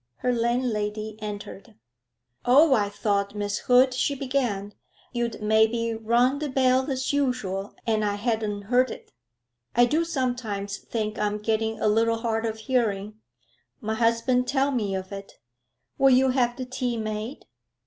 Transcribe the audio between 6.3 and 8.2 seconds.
the bell as usual, and I